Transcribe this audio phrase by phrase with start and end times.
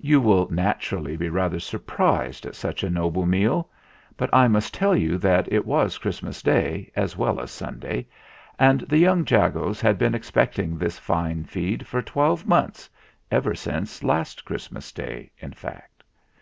[0.00, 3.70] You will naturally be rather surprised at such a noble meal.
[4.18, 8.06] But I must tell you that it was Christmas Day as well as Sunday,
[8.58, 12.90] and the young Jagos had been expecting this fine feed for twelve months
[13.30, 16.02] ever since last Christmas Day, in fact.